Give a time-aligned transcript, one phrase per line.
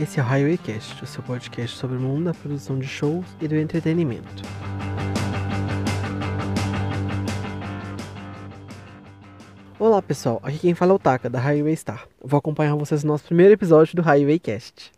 [0.00, 3.46] Esse é o Highwaycast, o seu podcast sobre o mundo da produção de shows e
[3.46, 4.42] do entretenimento.
[9.78, 12.08] Olá pessoal, aqui quem fala é o Taka, da Highway Star.
[12.18, 14.90] Vou acompanhar vocês no nosso primeiro episódio do Highwaycast.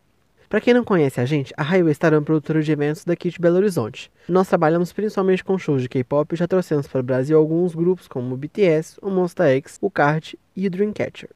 [0.49, 3.29] Para quem não conhece a gente, a Highway Star é uma produtora de eventos daqui
[3.29, 4.09] de Belo Horizonte.
[4.29, 8.07] Nós trabalhamos principalmente com shows de K-pop e já trouxemos para o Brasil alguns grupos
[8.07, 11.31] como o BTS, o Monsta X, o Card e o Dreamcatcher.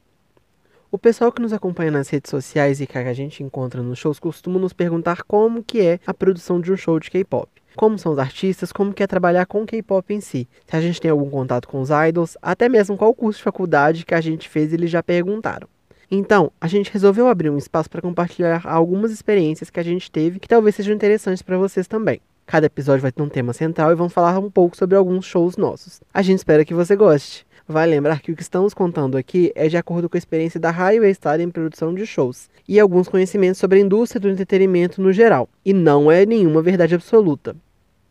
[0.89, 4.19] O pessoal que nos acompanha nas redes sociais e que a gente encontra nos shows
[4.19, 7.49] costuma nos perguntar como que é a produção de um show de K-pop.
[7.75, 10.47] Como são os artistas, como que é trabalhar com K-pop em si.
[10.65, 14.05] Se a gente tem algum contato com os idols, até mesmo qual curso de faculdade
[14.05, 15.67] que a gente fez, eles já perguntaram.
[16.09, 20.39] Então, a gente resolveu abrir um espaço para compartilhar algumas experiências que a gente teve
[20.39, 22.21] que talvez sejam interessantes para vocês também.
[22.45, 25.57] Cada episódio vai ter um tema central e vamos falar um pouco sobre alguns shows
[25.57, 25.99] nossos.
[26.13, 27.45] A gente espera que você goste.
[27.69, 30.71] Vale lembrar que o que estamos contando aqui é de acordo com a experiência da
[30.71, 35.11] Highway Star em produção de shows e alguns conhecimentos sobre a indústria do entretenimento no
[35.11, 37.57] geral, e não é nenhuma verdade absoluta.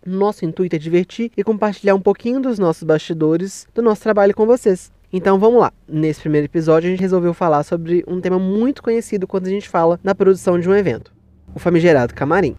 [0.04, 4.44] Nosso intuito é divertir e compartilhar um pouquinho dos nossos bastidores do nosso trabalho com
[4.44, 4.92] vocês.
[5.10, 5.72] Então vamos lá.
[5.88, 9.70] Nesse primeiro episódio a gente resolveu falar sobre um tema muito conhecido quando a gente
[9.70, 11.14] fala na produção de um evento:
[11.54, 12.54] o famigerado camarim.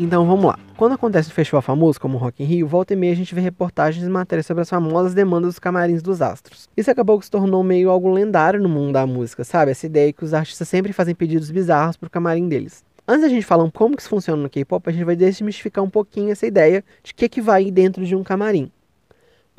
[0.00, 0.58] Então vamos lá.
[0.80, 3.34] Quando acontece um festival famoso como o Rock in Rio, volta e meia a gente
[3.34, 6.70] vê reportagens e matérias sobre as famosas demandas dos camarins dos astros.
[6.74, 9.72] Isso acabou que se tornou meio algo lendário no mundo da música, sabe?
[9.72, 12.82] Essa ideia que os artistas sempre fazem pedidos bizarros pro camarim deles.
[13.06, 15.90] Antes da gente falar como que isso funciona no K-pop, a gente vai desmistificar um
[15.90, 18.72] pouquinho essa ideia de o que, que vai dentro de um camarim.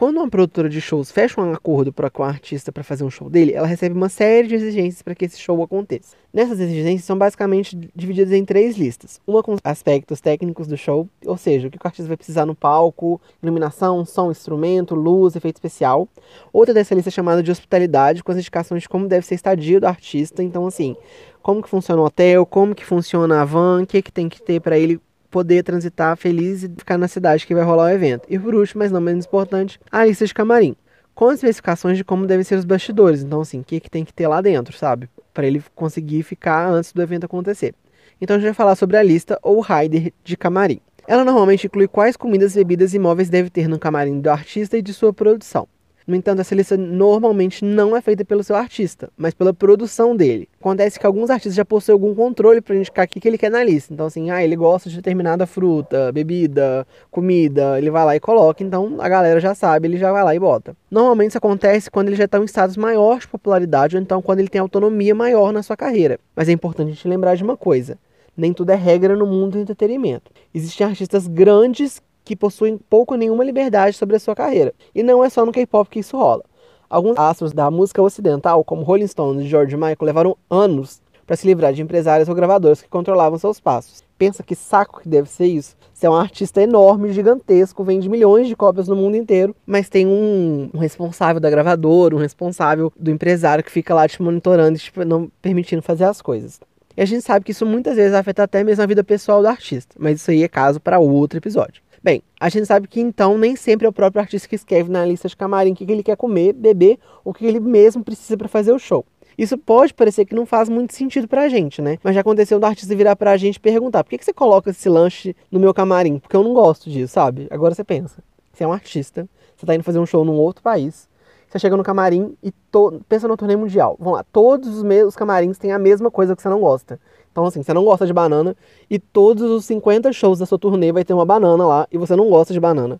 [0.01, 3.09] Quando uma produtora de shows fecha um acordo pra, com o artista para fazer um
[3.11, 6.15] show dele, ela recebe uma série de exigências para que esse show aconteça.
[6.33, 9.21] Nessas exigências são basicamente divididas em três listas.
[9.27, 12.55] Uma com aspectos técnicos do show, ou seja, o que o artista vai precisar no
[12.55, 16.07] palco, iluminação, som, instrumento, luz, efeito especial.
[16.51, 19.79] Outra dessa lista é chamada de hospitalidade, com as indicações de como deve ser estadia
[19.79, 20.41] do artista.
[20.41, 20.95] Então, assim,
[21.43, 24.41] como que funciona o hotel, como que funciona a van, o que, que tem que
[24.41, 24.99] ter para ele
[25.31, 28.27] poder transitar feliz e ficar na cidade que vai rolar o evento.
[28.29, 30.75] E por último, mas não menos importante, a lista de camarim.
[31.15, 33.23] Com as especificações de como devem ser os bastidores.
[33.23, 35.09] Então, assim, o que, que tem que ter lá dentro, sabe?
[35.33, 37.73] Para ele conseguir ficar antes do evento acontecer.
[38.19, 40.79] Então, a gente vai falar sobre a lista ou rider de camarim.
[41.07, 44.81] Ela normalmente inclui quais comidas, bebidas e móveis deve ter no camarim do artista e
[44.81, 45.67] de sua produção.
[46.07, 50.49] No entanto, essa lista normalmente não é feita pelo seu artista, mas pela produção dele.
[50.59, 53.63] Acontece que alguns artistas já possuem algum controle para indicar o que ele quer na
[53.63, 53.93] lista.
[53.93, 58.63] Então, assim, ah, ele gosta de determinada fruta, bebida, comida, ele vai lá e coloca.
[58.63, 60.75] Então, a galera já sabe, ele já vai lá e bota.
[60.89, 64.39] Normalmente isso acontece quando ele já está em status maior de popularidade ou então quando
[64.39, 66.19] ele tem autonomia maior na sua carreira.
[66.35, 67.97] Mas é importante a gente lembrar de uma coisa
[68.35, 70.31] nem tudo é regra no mundo do entretenimento.
[70.53, 74.73] Existem artistas grandes que possuem pouco ou nenhuma liberdade sobre a sua carreira.
[74.95, 76.43] E não é só no K-pop que isso rola.
[76.89, 81.45] Alguns astros da música ocidental, como Rolling Stones e George Michael, levaram anos para se
[81.45, 84.01] livrar de empresários ou gravadoras que controlavam seus passos.
[84.17, 85.75] Pensa que saco que deve ser isso?
[85.93, 90.07] Você é um artista enorme, gigantesco, vende milhões de cópias no mundo inteiro, mas tem
[90.07, 94.79] um, um responsável da gravadora, um responsável do empresário que fica lá te monitorando e
[94.79, 96.61] tipo, não permitindo fazer as coisas.
[96.95, 99.47] E a gente sabe que isso muitas vezes afeta até mesmo a vida pessoal do
[99.47, 101.81] artista, mas isso aí é caso para outro episódio.
[102.03, 105.05] Bem, a gente sabe que então nem sempre é o próprio artista que escreve na
[105.05, 108.35] lista de camarim o que ele quer comer, beber, ou o que ele mesmo precisa
[108.35, 109.05] para fazer o show.
[109.37, 111.99] Isso pode parecer que não faz muito sentido pra gente, né?
[112.03, 114.71] Mas já aconteceu do artista virar pra gente e perguntar: por que, que você coloca
[114.71, 116.17] esse lanche no meu camarim?
[116.17, 117.47] Porque eu não gosto disso, sabe?
[117.51, 120.63] Agora você pensa: você é um artista, você tá indo fazer um show num outro
[120.63, 121.07] país,
[121.47, 122.99] você chega no camarim e to...
[123.07, 123.95] pensa no torneio mundial.
[123.99, 125.03] Vamos lá, todos os, me...
[125.03, 126.99] os camarins têm a mesma coisa que você não gosta.
[127.31, 128.55] Então, assim, você não gosta de banana
[128.89, 132.15] e todos os 50 shows da sua turnê vai ter uma banana lá e você
[132.15, 132.99] não gosta de banana.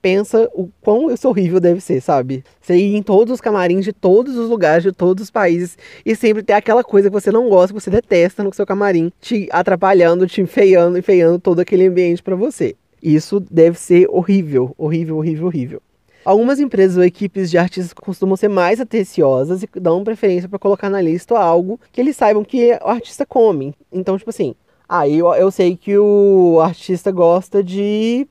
[0.00, 2.44] Pensa o quão isso horrível deve ser, sabe?
[2.60, 6.16] Você ir em todos os camarins de todos os lugares, de todos os países e
[6.16, 9.48] sempre ter aquela coisa que você não gosta, que você detesta no seu camarim, te
[9.50, 12.74] atrapalhando, te enfeiando, enfeiando todo aquele ambiente para você.
[13.02, 15.82] Isso deve ser horrível, horrível, horrível, horrível.
[16.24, 20.88] Algumas empresas ou equipes de artistas costumam ser mais atenciosas e dão preferência para colocar
[20.88, 23.74] na lista algo que eles saibam que o artista come.
[23.92, 24.54] Então, tipo assim,
[24.88, 28.26] ah, eu, eu sei que o artista gosta de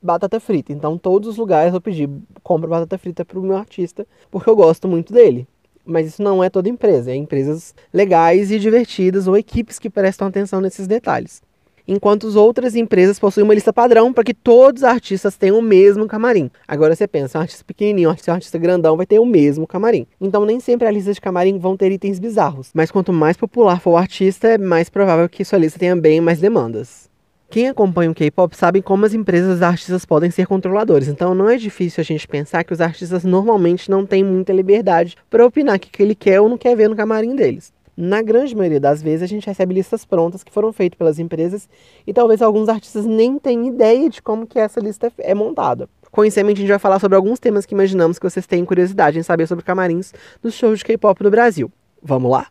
[0.00, 0.72] batata frita.
[0.72, 2.08] Então, todos os lugares eu vou pedir,
[2.42, 5.46] compra batata frita para o meu artista, porque eu gosto muito dele.
[5.84, 10.28] Mas isso não é toda empresa, é empresas legais e divertidas ou equipes que prestam
[10.28, 11.42] atenção nesses detalhes
[11.86, 15.62] enquanto as outras empresas possuem uma lista padrão para que todos os artistas tenham o
[15.62, 16.50] mesmo camarim.
[16.66, 20.06] Agora você pensa, um artista pequenininho, um artista, grandão vai ter o mesmo camarim.
[20.20, 23.80] Então nem sempre as listas de camarim vão ter itens bizarros, mas quanto mais popular
[23.80, 27.12] for o artista, é mais provável que sua lista tenha bem mais demandas.
[27.54, 31.56] Quem acompanha o K-pop sabe como as empresas artistas podem ser controladores, então não é
[31.56, 35.78] difícil a gente pensar que os artistas normalmente não têm muita liberdade para opinar o
[35.78, 37.72] que ele quer ou não quer ver no camarim deles.
[37.96, 41.68] Na grande maioria das vezes, a gente recebe listas prontas que foram feitas pelas empresas
[42.04, 45.88] e talvez alguns artistas nem tenham ideia de como que essa lista é montada.
[46.10, 49.22] Conhecimento, a gente vai falar sobre alguns temas que imaginamos que vocês têm curiosidade em
[49.22, 50.12] saber sobre camarins
[50.42, 51.70] dos shows de K-pop no Brasil.
[52.02, 52.48] Vamos lá?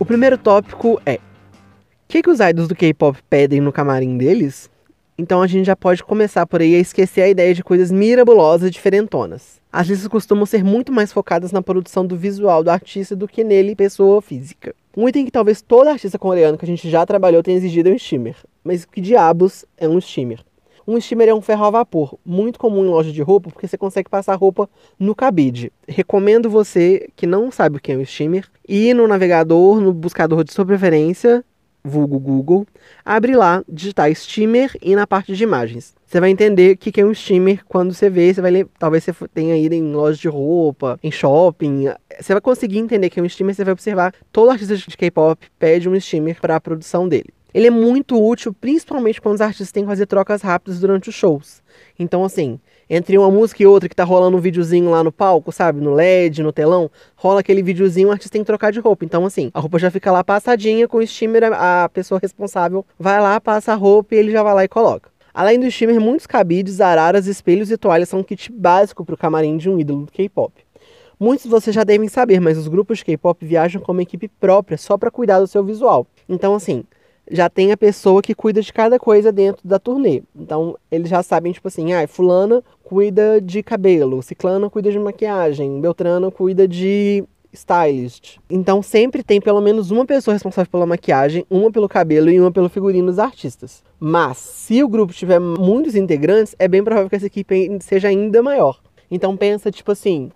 [0.00, 1.20] O primeiro tópico é: o
[2.08, 4.71] que, que os idols do K-pop pedem no camarim deles?
[5.18, 8.68] Então a gente já pode começar por aí a esquecer a ideia de coisas mirabolosas
[8.68, 9.60] e diferentonas.
[9.70, 13.44] As listas costumam ser muito mais focadas na produção do visual do artista do que
[13.44, 14.74] nele, pessoa física.
[14.96, 17.92] Um item que talvez todo artista coreano que a gente já trabalhou tenha exigido é
[17.92, 18.36] um steamer.
[18.64, 20.40] Mas que diabos é um steamer?
[20.86, 23.78] Um steamer é um ferro a vapor, muito comum em loja de roupa, porque você
[23.78, 24.68] consegue passar roupa
[24.98, 25.72] no cabide.
[25.86, 30.42] Recomendo você que não sabe o que é um steamer, ir no navegador, no buscador
[30.42, 31.44] de sua preferência,
[31.84, 32.66] vulgo Google,
[33.04, 35.94] abre lá, digitar steamer e na parte de imagens.
[36.06, 39.14] Você vai entender o que é um steamer quando você vê, você vai talvez você
[39.32, 41.86] tenha ido em lojas de roupa, em shopping,
[42.20, 45.46] você vai conseguir entender que é um steamer, você vai observar, todo artista de K-pop
[45.58, 47.32] pede um steamer para a produção dele.
[47.54, 51.14] Ele é muito útil, principalmente quando os artistas têm que fazer trocas rápidas durante os
[51.14, 51.62] shows.
[51.98, 52.58] Então, assim,
[52.94, 55.80] entre uma música e outra que tá rolando um videozinho lá no palco, sabe?
[55.80, 59.02] No LED, no telão, rola aquele videozinho, o artista tem que trocar de roupa.
[59.02, 63.18] Então, assim, a roupa já fica lá passadinha com o steamer, a pessoa responsável vai
[63.18, 65.10] lá, passa a roupa e ele já vai lá e coloca.
[65.32, 69.18] Além do steamer, muitos cabides, araras, espelhos e toalhas são um kit básico para o
[69.18, 70.52] camarim de um ídolo do K-pop.
[71.18, 74.76] Muitos vocês já devem saber, mas os grupos de K-pop viajam com uma equipe própria
[74.76, 76.06] só para cuidar do seu visual.
[76.28, 76.84] Então, assim,
[77.30, 80.22] já tem a pessoa que cuida de cada coisa dentro da turnê.
[80.34, 85.80] Então, eles já sabem, tipo assim, ah, fulana cuida de cabelo, ciclana cuida de maquiagem,
[85.80, 88.38] beltrana cuida de stylist.
[88.50, 92.50] Então, sempre tem pelo menos uma pessoa responsável pela maquiagem, uma pelo cabelo e uma
[92.50, 93.82] pelo figurino dos artistas.
[94.00, 98.42] Mas, se o grupo tiver muitos integrantes, é bem provável que essa equipe seja ainda
[98.42, 98.80] maior.
[99.10, 100.30] Então, pensa, tipo assim,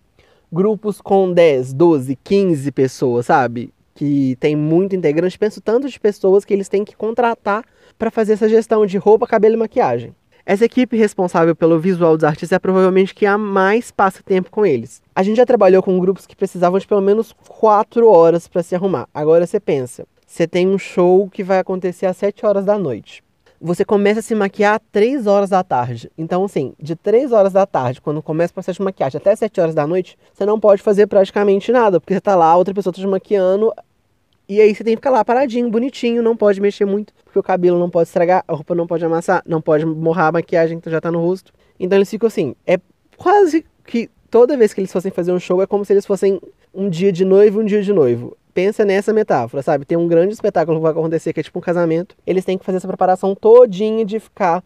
[0.52, 3.72] grupos com 10, 12, 15 pessoas, sabe?
[3.96, 7.64] Que tem muito integrante, penso tanto de pessoas que eles têm que contratar
[7.98, 10.14] para fazer essa gestão de roupa, cabelo e maquiagem.
[10.44, 14.64] Essa equipe responsável pelo visual dos artistas é provavelmente que há mais passa tempo com
[14.64, 15.02] eles.
[15.12, 18.74] A gente já trabalhou com grupos que precisavam de pelo menos 4 horas para se
[18.76, 19.08] arrumar.
[19.12, 23.24] Agora você pensa, você tem um show que vai acontecer às 7 horas da noite.
[23.60, 26.10] Você começa a se maquiar às 3 horas da tarde.
[26.16, 29.60] Então, assim, de 3 horas da tarde, quando começa o processo de maquiagem, até 7
[29.60, 32.92] horas da noite, você não pode fazer praticamente nada, porque você tá lá, outra pessoa
[32.92, 33.72] tá te maquiando,
[34.48, 37.42] e aí você tem que ficar lá paradinho, bonitinho, não pode mexer muito, porque o
[37.42, 40.88] cabelo não pode estragar, a roupa não pode amassar, não pode morrar a maquiagem que
[40.88, 41.52] já tá no rosto.
[41.80, 42.78] Então eles ficam assim, é
[43.16, 46.40] quase que toda vez que eles fossem fazer um show é como se eles fossem
[46.72, 48.36] um dia de noivo, um dia de noivo.
[48.56, 49.84] Pensa nessa metáfora, sabe?
[49.84, 52.16] Tem um grande espetáculo que vai acontecer que é tipo um casamento.
[52.26, 54.64] Eles têm que fazer essa preparação todinha de ficar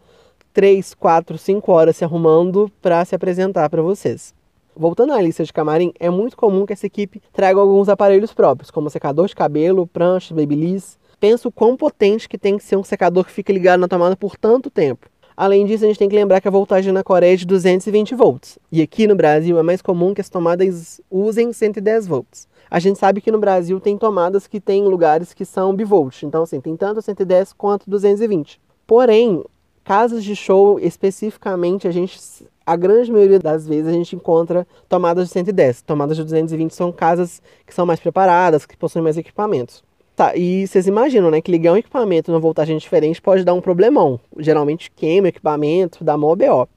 [0.53, 4.33] 3, 4, 5 horas se arrumando para se apresentar para vocês.
[4.73, 8.71] Voltando à lista de camarim, é muito comum que essa equipe traga alguns aparelhos próprios,
[8.71, 10.97] como secador de cabelo, prancha, babyliss.
[11.19, 14.15] Penso o quão potente que tem que ser um secador que fica ligado na tomada
[14.15, 15.09] por tanto tempo.
[15.35, 18.15] Além disso, a gente tem que lembrar que a voltagem na Coreia é de 220
[18.15, 18.57] volts.
[18.71, 22.47] E aqui no Brasil é mais comum que as tomadas usem 110 volts.
[22.71, 26.23] A gente sabe que no Brasil tem tomadas que tem lugares que são bivolt.
[26.23, 28.61] Então, assim, tem tanto 110 quanto 220.
[28.87, 29.43] Porém,
[29.83, 32.17] casas de show especificamente, a gente
[32.65, 35.81] a grande maioria das vezes a gente encontra tomadas de 110.
[35.81, 39.83] Tomadas de 220 são casas que são mais preparadas, que possuem mais equipamentos.
[40.15, 43.59] Tá, e vocês imaginam, né, que ligar um equipamento numa voltagem diferente pode dar um
[43.59, 44.17] problemão.
[44.37, 46.69] Geralmente queima o equipamento, dá mó BO.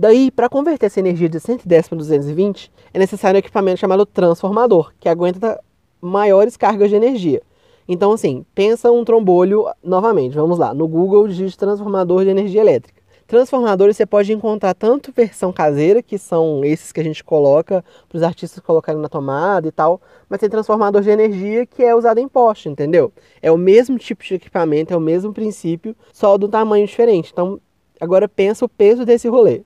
[0.00, 4.94] Daí, para converter essa energia de 110 para 220, é necessário um equipamento chamado transformador,
[4.98, 5.62] que aguenta
[6.00, 7.42] maiores cargas de energia.
[7.86, 10.34] Então, assim, pensa um trombolho novamente.
[10.34, 13.02] Vamos lá, no Google digite transformador de energia elétrica.
[13.26, 18.16] Transformadores você pode encontrar tanto versão caseira, que são esses que a gente coloca para
[18.16, 22.20] os artistas colocarem na tomada e tal, mas tem transformador de energia que é usado
[22.20, 23.12] em poste, entendeu?
[23.42, 27.28] É o mesmo tipo de equipamento, é o mesmo princípio, só do tamanho diferente.
[27.30, 27.60] Então,
[28.00, 29.60] agora pensa o peso desse rolê.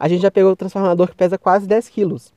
[0.00, 2.32] A gente já pegou o transformador que pesa quase 10 quilos.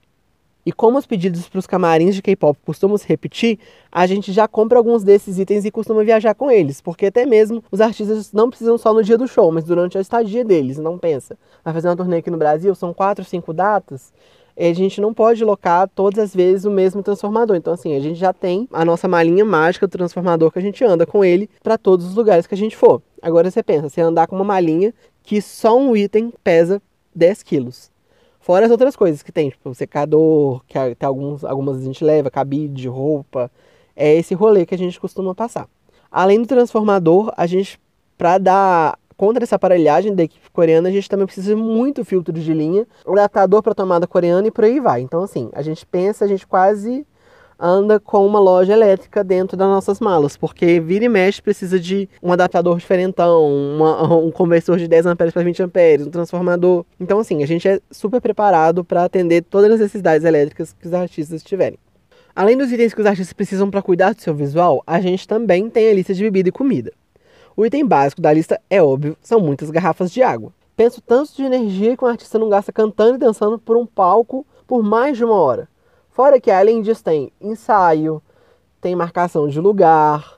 [0.65, 3.57] E como os pedidos para os camarins de K-pop costumam se repetir,
[3.89, 7.63] a gente já compra alguns desses itens e costuma viajar com eles, porque até mesmo
[7.71, 10.97] os artistas não precisam só no dia do show, mas durante a estadia deles, não
[10.97, 11.37] pensa.
[11.63, 14.13] Vai fazer uma turnê aqui no Brasil, são quatro, cinco datas,
[14.57, 17.55] a gente não pode locar todas as vezes o mesmo transformador.
[17.55, 20.83] Então, assim, a gente já tem a nossa malinha mágica do transformador que a gente
[20.83, 23.01] anda com ele para todos os lugares que a gente for.
[23.21, 24.93] Agora você pensa, você andar com uma malinha
[25.23, 26.81] que só um item pesa
[27.15, 27.91] 10 quilos.
[28.39, 32.29] Fora as outras coisas que tem, tipo secador, que tem alguns, algumas a gente leva,
[32.29, 33.49] cabide, roupa.
[33.95, 35.69] É esse rolê que a gente costuma passar.
[36.11, 37.79] Além do transformador, a gente,
[38.17, 42.33] para dar contra essa aparelhagem da equipe coreana, a gente também precisa de muito filtro
[42.33, 45.01] de linha, adaptador para tomada coreana e por aí vai.
[45.01, 47.05] Então, assim, a gente pensa, a gente quase
[47.59, 52.09] anda com uma loja elétrica dentro das nossas malas, porque vira e mexe precisa de
[52.21, 56.85] um adaptador diferentão, uma, um conversor de 10 amperes para 20 amperes, um transformador.
[56.99, 60.93] Então, assim, a gente é super preparado para atender todas as necessidades elétricas que os
[60.93, 61.79] artistas tiverem.
[62.35, 65.69] Além dos itens que os artistas precisam para cuidar do seu visual, a gente também
[65.69, 66.91] tem a lista de bebida e comida.
[67.55, 70.51] O item básico da lista é óbvio, são muitas garrafas de água.
[70.75, 74.43] Penso tanto de energia que um artista não gasta cantando e dançando por um palco
[74.65, 75.69] por mais de uma hora.
[76.13, 78.21] Fora que além disso tem ensaio,
[78.79, 80.37] tem marcação de lugar,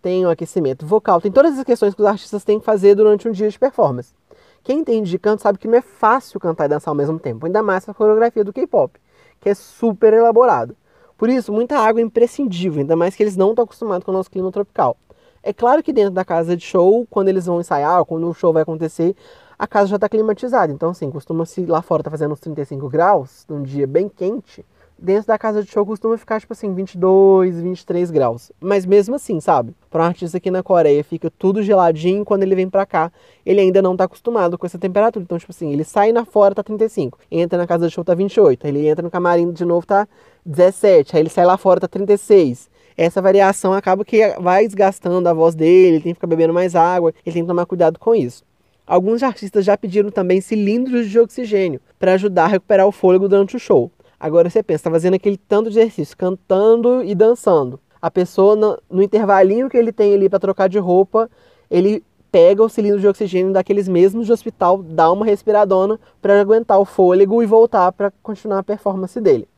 [0.00, 3.28] tem o aquecimento vocal, tem todas as questões que os artistas têm que fazer durante
[3.28, 4.14] um dia de performance.
[4.62, 7.44] Quem entende de canto sabe que não é fácil cantar e dançar ao mesmo tempo,
[7.44, 9.00] ainda mais a coreografia do K-pop,
[9.40, 10.76] que é super elaborado.
[11.18, 14.14] Por isso, muita água é imprescindível, ainda mais que eles não estão acostumados com o
[14.14, 14.96] nosso clima tropical.
[15.42, 18.52] É claro que dentro da casa de show, quando eles vão ensaiar, quando o show
[18.52, 19.16] vai acontecer,
[19.58, 20.72] a casa já está climatizada.
[20.72, 24.64] Então, assim, costuma-se lá fora tá fazendo uns 35 graus, num dia bem quente
[24.98, 28.52] dentro da casa de show costuma ficar, tipo assim, 22, 23 graus.
[28.60, 29.74] Mas mesmo assim, sabe?
[29.90, 33.12] Para um artista aqui na Coreia fica tudo geladinho, quando ele vem pra cá,
[33.44, 35.22] ele ainda não tá acostumado com essa temperatura.
[35.22, 37.18] Então, tipo assim, ele sai na fora, tá 35.
[37.30, 38.66] Entra na casa de show, tá 28.
[38.66, 40.08] Aí ele entra no camarim de novo, tá
[40.44, 41.16] 17.
[41.16, 45.54] Aí ele sai lá fora, tá 36 essa variação acaba que vai desgastando a voz
[45.54, 48.42] dele, ele tem que ficar bebendo mais água, ele tem que tomar cuidado com isso.
[48.86, 53.56] Alguns artistas já pediram também cilindros de oxigênio para ajudar a recuperar o fôlego durante
[53.56, 53.90] o show.
[54.18, 57.78] Agora você pensa, tá fazendo aquele tanto de exercício, cantando e dançando.
[58.00, 61.30] A pessoa, no, no intervalinho que ele tem ali para trocar de roupa,
[61.70, 66.78] ele pega o cilindro de oxigênio daqueles mesmos de hospital, dá uma respiradona para aguentar
[66.78, 69.48] o fôlego e voltar para continuar a performance dele.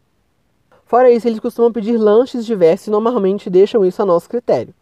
[0.85, 4.73] Fora isso, eles costumam pedir lanches diversos e normalmente deixam isso a nosso critério.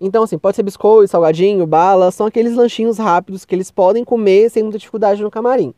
[0.00, 4.50] Então, assim, pode ser biscoito, salgadinho, bala, são aqueles lanchinhos rápidos que eles podem comer
[4.50, 5.74] sem muita dificuldade no camarim.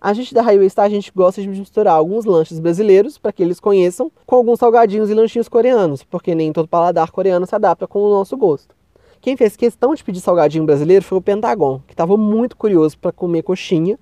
[0.00, 3.42] A gente da Highway Star, a gente gosta de misturar alguns lanches brasileiros, para que
[3.42, 7.86] eles conheçam, com alguns salgadinhos e lanchinhos coreanos, porque nem todo paladar coreano se adapta
[7.86, 8.74] com o nosso gosto.
[9.20, 13.10] Quem fez questão de pedir salgadinho brasileiro foi o Pentagon, que estava muito curioso para
[13.10, 13.98] comer coxinha,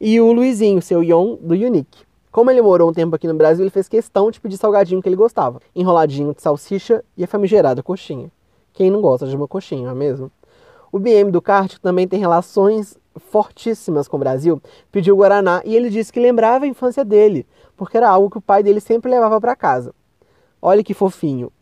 [0.00, 2.04] e o Luizinho, seu Yon, do Unique.
[2.30, 5.08] Como ele morou um tempo aqui no Brasil, ele fez questão de pedir salgadinho que
[5.08, 8.30] ele gostava, enroladinho de salsicha e a famigerada coxinha.
[8.74, 10.30] Quem não gosta de uma coxinha, não é mesmo?
[10.92, 15.90] O BM do kart também tem relações fortíssimas com o Brasil, pediu Guaraná e ele
[15.90, 17.46] disse que lembrava a infância dele,
[17.76, 19.94] porque era algo que o pai dele sempre levava para casa.
[20.60, 21.52] Olha que fofinho.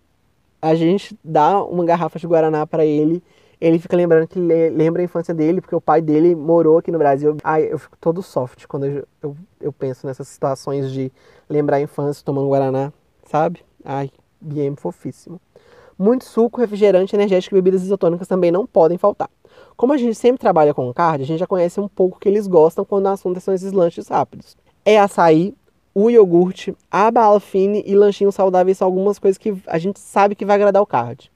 [0.60, 3.22] A gente dá uma garrafa de Guaraná para ele,
[3.60, 6.98] ele fica lembrando que lembra a infância dele, porque o pai dele morou aqui no
[6.98, 7.36] Brasil.
[7.42, 11.10] Ai, eu fico todo soft quando eu, eu, eu penso nessas situações de
[11.48, 12.92] lembrar a infância tomando Guaraná,
[13.24, 13.64] sabe?
[13.84, 15.40] Ai, BM fofíssimo.
[15.98, 19.30] Muito suco, refrigerante, energético e bebidas isotônicas também não podem faltar.
[19.76, 22.46] Como a gente sempre trabalha com card, a gente já conhece um pouco que eles
[22.46, 24.56] gostam quando o assunto são esses lanches rápidos.
[24.84, 25.52] É açaí,
[25.92, 30.36] o iogurte, a bala fine e lanchinhos saudáveis são algumas coisas que a gente sabe
[30.36, 31.30] que vai agradar o card.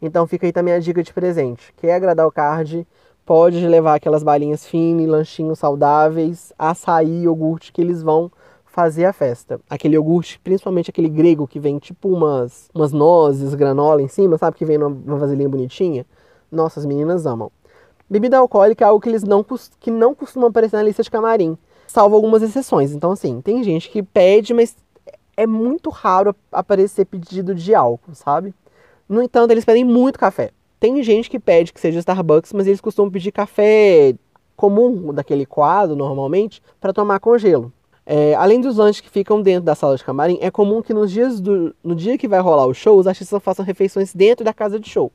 [0.00, 1.74] Então fica aí também a dica de presente.
[1.76, 2.86] Quer agradar o card,
[3.26, 8.30] pode levar aquelas balinhas fine, lanchinhos saudáveis, açaí, iogurte que eles vão
[8.64, 9.60] fazer a festa.
[9.68, 14.56] Aquele iogurte, principalmente aquele grego que vem tipo umas, umas nozes, granola em cima, sabe?
[14.56, 16.06] Que vem numa vasilhinha bonitinha.
[16.50, 17.50] Nossa, as meninas amam.
[18.08, 19.44] Bebida alcoólica é algo que eles não,
[19.80, 21.56] que não costumam aparecer na lista de camarim,
[21.86, 22.92] salvo algumas exceções.
[22.92, 24.76] Então, assim, tem gente que pede, mas
[25.36, 28.54] é muito raro aparecer pedido de álcool, sabe?
[29.08, 30.50] No entanto, eles pedem muito café.
[30.78, 34.14] Tem gente que pede que seja Starbucks, mas eles costumam pedir café
[34.56, 37.72] comum, daquele quadro, normalmente, para tomar com gelo.
[38.04, 41.10] É, além dos lanches que ficam dentro da sala de camarim, é comum que nos
[41.10, 44.52] dias do, no dia que vai rolar o show, os artistas façam refeições dentro da
[44.52, 45.12] casa de show.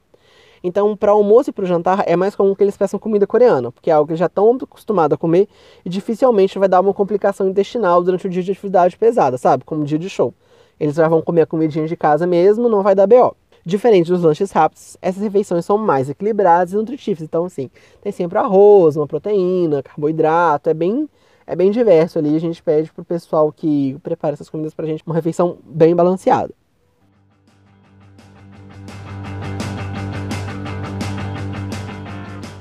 [0.64, 3.72] Então, para almoço e para o jantar, é mais comum que eles peçam comida coreana,
[3.72, 5.48] porque é algo que já estão acostumados a comer
[5.86, 9.64] e dificilmente vai dar uma complicação intestinal durante o dia de atividade pesada, sabe?
[9.64, 10.34] Como dia de show.
[10.80, 13.36] Eles já vão comer a comidinha de casa mesmo, não vai dar BO.
[13.66, 17.22] Diferente dos lanches rápidos, essas refeições são mais equilibradas e nutritivas.
[17.22, 17.70] Então, assim,
[18.02, 21.10] tem sempre arroz, uma proteína, carboidrato, é bem,
[21.46, 22.36] é bem diverso ali.
[22.36, 26.54] A gente pede pro pessoal que prepara essas comidas pra gente uma refeição bem balanceada.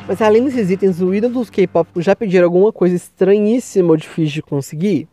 [0.08, 4.34] Mas além desses itens, o ídolo dos K-pop já pediram alguma coisa estranhíssima ou difícil
[4.34, 5.08] de conseguir?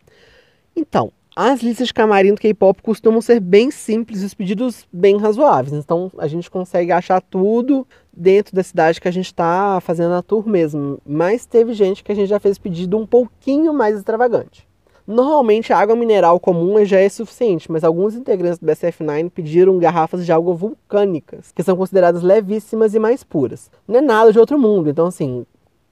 [0.75, 5.17] Então, as listas de camarim do K-pop costumam ser bem simples e os pedidos bem
[5.17, 5.73] razoáveis.
[5.73, 10.21] Então a gente consegue achar tudo dentro da cidade que a gente está fazendo a
[10.21, 10.99] tour mesmo.
[11.03, 14.67] Mas teve gente que a gente já fez pedido um pouquinho mais extravagante.
[15.05, 20.25] Normalmente a água mineral comum já é suficiente, mas alguns integrantes do BSF-9 pediram garrafas
[20.25, 23.69] de água vulcânicas, que são consideradas levíssimas e mais puras.
[23.85, 25.45] Não é nada de outro mundo, então assim,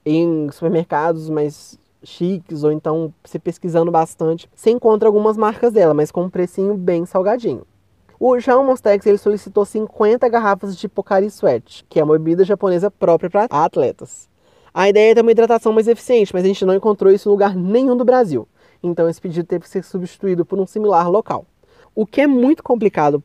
[0.06, 6.10] em supermercados mais chiques ou então se pesquisando bastante, você encontra algumas marcas dela, mas
[6.10, 7.66] com um precinho bem salgadinho.
[8.18, 12.90] O Jean Mostex ele solicitou 50 garrafas de Pocari Sweat, que é uma bebida japonesa
[12.90, 14.26] própria para atletas.
[14.72, 17.32] A ideia é ter uma hidratação mais eficiente, mas a gente não encontrou isso em
[17.32, 18.48] lugar nenhum do Brasil.
[18.82, 21.46] Então esse pedido teve que ser substituído por um similar local.
[21.94, 23.22] O que é muito complicado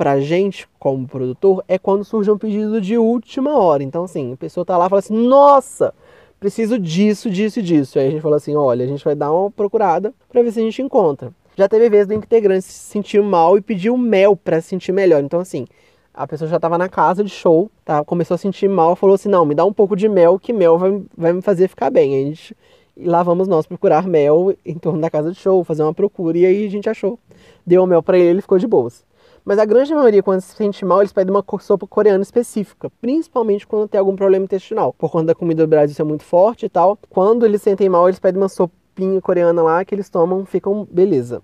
[0.00, 3.82] para a gente, como produtor, é quando surge um pedido de última hora.
[3.82, 5.92] Então, assim, a pessoa tá lá e fala assim: nossa,
[6.40, 7.98] preciso disso, disso e disso.
[7.98, 10.58] Aí a gente fala assim: olha, a gente vai dar uma procurada para ver se
[10.58, 11.30] a gente encontra.
[11.54, 15.22] Já teve vezes do integrante se sentir mal e pediu mel para se sentir melhor.
[15.22, 15.66] Então, assim,
[16.14, 18.02] a pessoa já estava na casa de show, tá?
[18.02, 20.78] começou a sentir mal, falou assim: não, me dá um pouco de mel, que mel
[20.78, 22.14] vai, vai me fazer ficar bem.
[22.14, 22.56] Aí a gente
[23.00, 26.36] e lá vamos nós procurar mel em torno da casa de show, fazer uma procura.
[26.36, 27.18] E aí a gente achou.
[27.66, 29.04] Deu o mel para ele, ele ficou de boas.
[29.42, 32.90] Mas a grande maioria, quando se sente mal, eles pedem uma sopa coreana específica.
[33.00, 34.92] Principalmente quando tem algum problema intestinal.
[34.92, 36.98] Por conta da comida do Brasil ser muito forte e tal.
[37.08, 41.42] Quando eles sentem mal, eles pedem uma sopinha coreana lá que eles tomam, ficam beleza.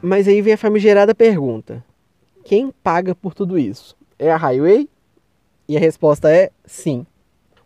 [0.00, 1.84] Mas aí vem a famigerada pergunta:
[2.44, 3.96] quem paga por tudo isso?
[4.18, 4.88] É a Highway?
[5.68, 7.06] E a resposta é sim.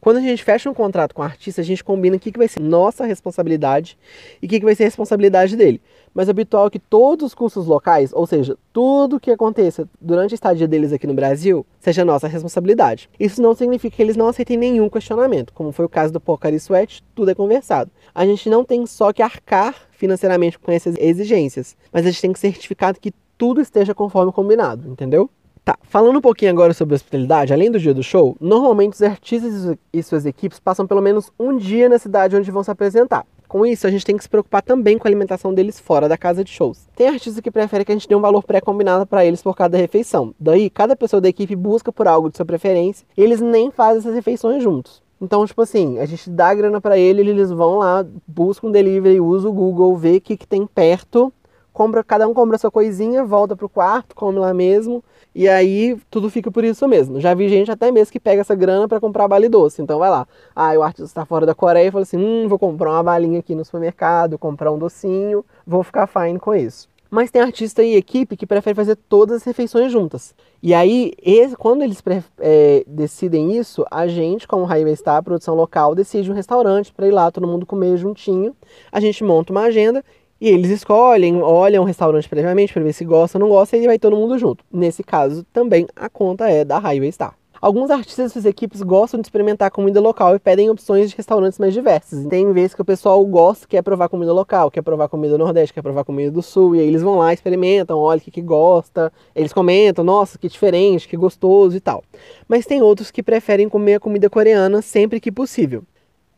[0.00, 2.38] Quando a gente fecha um contrato com o artista, a gente combina o que, que
[2.38, 3.99] vai ser nossa responsabilidade
[4.40, 5.83] e o que, que vai ser responsabilidade dele.
[6.14, 10.37] Mas é habitual que todos os custos locais, ou seja, tudo que aconteça durante a
[10.37, 13.11] estadia deles aqui no Brasil, seja nossa responsabilidade.
[13.19, 16.57] Isso não significa que eles não aceitem nenhum questionamento, como foi o caso do Pocari
[16.57, 17.90] Sweat, tudo é conversado.
[18.14, 22.33] A gente não tem só que arcar financeiramente com essas exigências, mas a gente tem
[22.33, 25.28] que certificar que tudo esteja conforme combinado, entendeu?
[25.69, 29.77] Tá, falando um pouquinho agora sobre hospitalidade, além do dia do show, normalmente os artistas
[29.93, 33.27] e suas equipes passam pelo menos um dia na cidade onde vão se apresentar.
[33.47, 36.16] Com isso, a gente tem que se preocupar também com a alimentação deles fora da
[36.16, 36.88] casa de shows.
[36.97, 39.77] Tem artistas que preferem que a gente dê um valor pré-combinado para eles por cada
[39.77, 40.35] refeição.
[40.40, 43.99] Daí, cada pessoa da equipe busca por algo de sua preferência e eles nem fazem
[43.99, 45.03] essas refeições juntos.
[45.21, 48.73] Então, tipo assim, a gente dá a grana para eles, eles vão lá, buscam um
[48.73, 51.31] delivery, usam o Google, vê o que, que tem perto,
[51.75, 56.31] compra, cada um compra sua coisinha, volta pro quarto, come lá mesmo e aí tudo
[56.31, 57.21] fica por isso mesmo.
[57.21, 59.81] Já vi gente até mesmo que pega essa grana para comprar bala doce.
[59.81, 60.27] Então vai lá.
[60.55, 63.38] Ah, o artista está fora da Coreia e fala assim: hum, vou comprar uma balinha
[63.38, 66.88] aqui no supermercado, comprar um docinho, vou ficar fine com isso.
[67.11, 70.35] Mas tem artista e equipe que prefere fazer todas as refeições juntas.
[70.62, 72.03] E aí, esse, quando eles
[72.38, 77.12] é, decidem isso, a gente, como Highway Star, produção local, decide um restaurante para ir
[77.12, 78.55] lá todo mundo comer juntinho.
[78.93, 80.05] A gente monta uma agenda
[80.40, 83.87] e eles escolhem, olham o restaurante previamente para ver se gosta ou não gosta e
[83.87, 84.64] vai todo mundo junto.
[84.72, 87.35] Nesse caso, também a conta é da Highway Star.
[87.61, 91.59] Alguns artistas e suas equipes gostam de experimentar comida local e pedem opções de restaurantes
[91.59, 92.24] mais diversos.
[92.27, 95.74] Tem vezes que o pessoal gosta, quer provar comida local, quer provar comida do Nordeste,
[95.74, 98.40] quer provar comida do Sul, e aí eles vão lá, experimentam, olham o que, que
[98.40, 102.05] gosta, eles comentam, nossa, que diferente, que gostoso e tal.
[102.46, 105.83] Mas tem outros que preferem comer a comida coreana sempre que possível.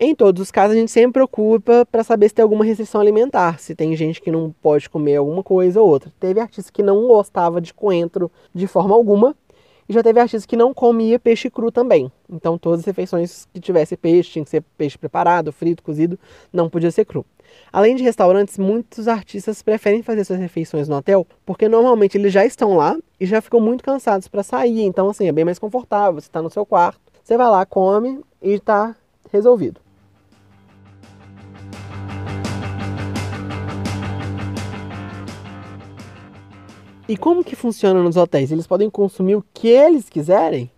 [0.03, 3.61] Em todos os casos, a gente sempre preocupa para saber se tem alguma restrição alimentar,
[3.61, 6.11] se tem gente que não pode comer alguma coisa ou outra.
[6.19, 9.37] Teve artista que não gostava de coentro de forma alguma,
[9.87, 12.11] e já teve artista que não comia peixe cru também.
[12.31, 16.19] Então, todas as refeições que tivesse peixe, tinha que ser peixe preparado, frito, cozido,
[16.51, 17.23] não podia ser cru.
[17.71, 22.47] Além de restaurantes, muitos artistas preferem fazer suas refeições no hotel, porque normalmente eles já
[22.47, 24.81] estão lá e já ficam muito cansados para sair.
[24.81, 26.19] Então, assim, é bem mais confortável.
[26.19, 28.97] Você está no seu quarto, você vai lá, come e está
[29.31, 29.90] resolvido.
[37.11, 38.53] E como que funciona nos hotéis?
[38.53, 40.71] Eles podem consumir o que eles quiserem?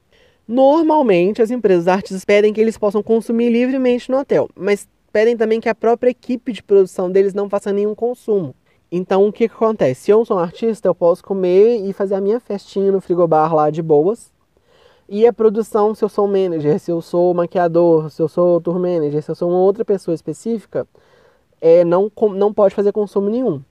[0.48, 5.60] Normalmente, as empresas artistas pedem que eles possam consumir livremente no hotel, mas pedem também
[5.60, 8.54] que a própria equipe de produção deles não faça nenhum consumo.
[8.90, 10.04] Então, o que, que acontece?
[10.04, 13.54] Se eu sou um artista, eu posso comer e fazer a minha festinha no frigobar
[13.54, 14.32] lá de boas.
[15.06, 18.78] E a produção, se eu sou manager, se eu sou maquiador, se eu sou tour
[18.78, 20.88] manager, se eu sou uma outra pessoa específica,
[21.60, 23.62] é, não, não pode fazer consumo nenhum.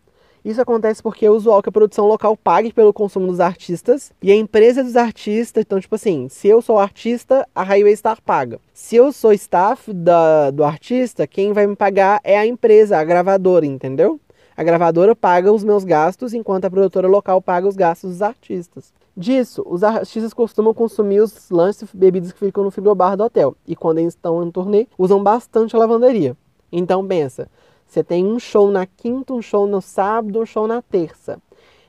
[0.44, 4.32] Isso acontece porque é usual que a produção local pague pelo consumo dos artistas e
[4.32, 8.60] a empresa dos artistas, então, tipo assim, se eu sou artista, a Highway Star paga.
[8.74, 13.04] Se eu sou staff da, do artista, quem vai me pagar é a empresa, a
[13.04, 14.20] gravadora, entendeu?
[14.58, 18.94] A gravadora paga os meus gastos, enquanto a produtora local paga os gastos dos artistas.
[19.16, 23.56] Disso, os artistas costumam consumir os lanches e bebidas que ficam no frigobar do hotel.
[23.68, 26.36] E quando eles estão em turnê, usam bastante a lavanderia.
[26.72, 27.50] Então pensa,
[27.92, 31.38] você tem um show na quinta, um show no sábado, um show na terça.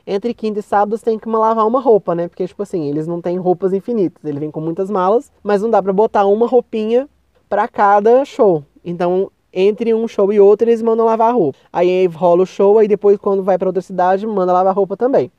[0.05, 2.27] entre quinta e sábado você tem que lavar uma roupa, né?
[2.27, 5.71] Porque, tipo assim, eles não têm roupas infinitas, ele vem com muitas malas, mas não
[5.71, 7.09] dá para botar uma roupinha
[7.49, 8.65] para cada show.
[8.85, 11.57] Então, entre um show e outro, eles mandam lavar roupa.
[11.73, 15.31] Aí rola o show, aí depois, quando vai para outra cidade, manda lavar roupa também.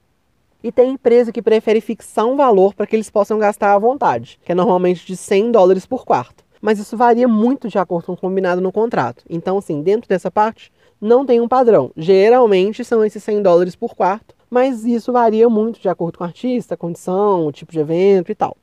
[0.63, 4.39] E tem empresa que prefere fixar um valor para que eles possam gastar à vontade,
[4.45, 6.42] que é normalmente de 100 dólares por quarto.
[6.63, 9.25] Mas isso varia muito de acordo com o combinado no contrato.
[9.29, 10.71] Então, assim, dentro dessa parte,
[11.01, 11.91] não tem um padrão.
[11.97, 16.27] Geralmente são esses 100 dólares por quarto, mas isso varia muito de acordo com o
[16.27, 18.55] artista, condição, o tipo de evento e tal.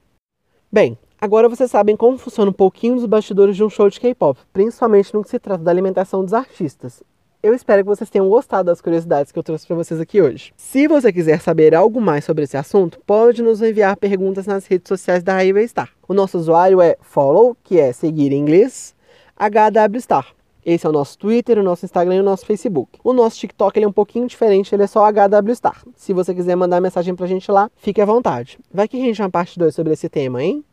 [0.73, 4.41] Bem, agora vocês sabem como funciona um pouquinho dos bastidores de um show de K-pop,
[4.51, 7.03] principalmente no que se trata da alimentação dos artistas.
[7.43, 10.55] Eu espero que vocês tenham gostado das curiosidades que eu trouxe para vocês aqui hoje.
[10.57, 14.89] Se você quiser saber algo mais sobre esse assunto, pode nos enviar perguntas nas redes
[14.89, 15.91] sociais da Highway Star.
[16.11, 18.97] O nosso usuário é follow, que é seguir em inglês,
[19.39, 20.27] HW Star.
[20.67, 22.99] Esse é o nosso Twitter, o nosso Instagram e o nosso Facebook.
[23.05, 25.85] O nosso TikTok ele é um pouquinho diferente, ele é só HW Star.
[25.95, 28.59] Se você quiser mandar mensagem pra gente lá, fique à vontade.
[28.75, 30.65] Vai que rende uma parte 2 sobre esse tema, hein?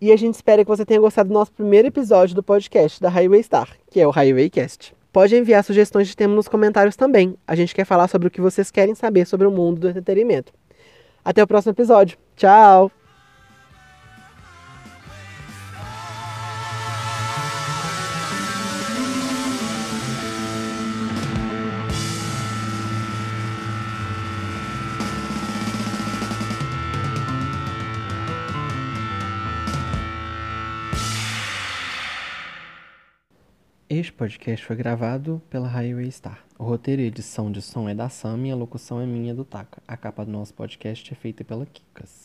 [0.00, 3.08] E a gente espera que você tenha gostado do nosso primeiro episódio do podcast da
[3.08, 4.94] Highway Star, que é o Highway Cast.
[5.12, 7.36] Pode enviar sugestões de tema nos comentários também.
[7.48, 10.52] A gente quer falar sobre o que vocês querem saber sobre o mundo do entretenimento.
[11.24, 12.16] Até o próximo episódio.
[12.36, 12.92] Tchau!
[33.92, 36.44] Este podcast foi gravado pela Highway Star.
[36.56, 39.44] O roteiro e edição de som é da Sam e a locução é minha do
[39.44, 39.82] Taka.
[39.84, 42.18] A capa do nosso podcast é feita pela Kikas.